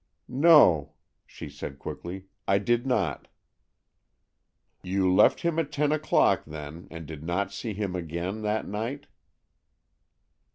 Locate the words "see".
7.53-7.75